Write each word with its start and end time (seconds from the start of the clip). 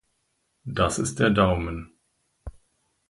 Das 0.65 0.97
ist 0.97 1.19
der 1.19 1.29
Daumen. 1.29 1.95